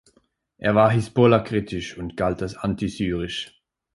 [0.57, 3.61] Er war Hisbollah-kritisch und galt als anti-syrisch.